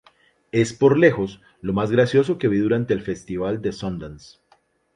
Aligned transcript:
Es 0.51 0.73
por 0.73 0.97
lejos 0.97 1.41
lo 1.61 1.73
más 1.73 1.91
gracioso 1.91 2.39
que 2.39 2.47
vi 2.47 2.57
durante 2.57 2.91
el 2.95 3.03
Festival 3.03 3.61
de 3.61 3.71
Sundance". 3.71 4.39